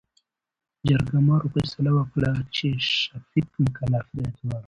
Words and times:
جرګمارو 0.87 1.51
فيصله 1.53 1.91
وکړه 1.95 2.31
چې، 2.55 2.67
شفيق 2.93 3.49
مکلف 3.63 4.05
دى. 4.17 4.27